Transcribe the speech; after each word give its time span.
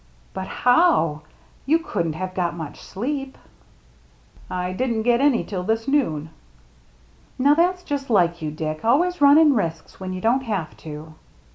"But 0.33 0.47
how? 0.47 1.21
You 1.67 1.77
couldn't 1.77 2.13
have 2.13 2.33
got 2.33 2.55
much 2.57 2.81
sleep."" 2.81 3.37
I 4.65 4.73
didn't 4.73 5.03
get 5.03 5.21
any 5.21 5.43
till 5.43 5.61
this 5.61 5.87
noon." 5.87 6.31
"Now, 7.37 7.53
that's 7.53 7.83
just 7.83 8.09
like 8.09 8.41
you, 8.41 8.49
Dick, 8.49 8.83
always 8.83 9.21
running 9.21 9.53
risks 9.53 9.99
when 9.99 10.11
you 10.11 10.19
don't 10.19 10.41
have 10.41 10.75
to." 10.77 11.13